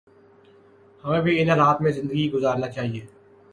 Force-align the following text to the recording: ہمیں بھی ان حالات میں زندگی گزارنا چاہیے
ہمیں 1.03 1.21
بھی 1.21 1.39
ان 1.41 1.49
حالات 1.49 1.81
میں 1.81 1.91
زندگی 1.91 2.29
گزارنا 2.31 2.67
چاہیے 2.69 3.05